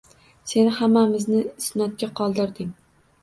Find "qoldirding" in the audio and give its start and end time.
2.21-2.73